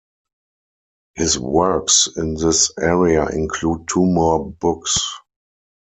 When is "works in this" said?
1.37-2.71